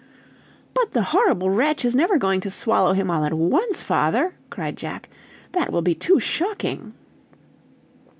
[0.73, 4.75] "But the horrible wretch is never going to swallow him all at once, father?" cried
[4.75, 5.09] Jack.
[5.51, 6.95] "That will be too shocking!"